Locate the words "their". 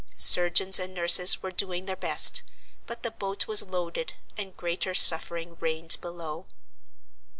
1.85-1.95